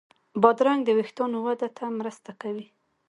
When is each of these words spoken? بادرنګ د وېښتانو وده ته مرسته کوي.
بادرنګ 0.41 0.81
د 0.85 0.89
وېښتانو 0.97 1.37
وده 1.47 1.67
ته 1.77 1.83
مرسته 1.99 2.31
کوي. 2.41 2.65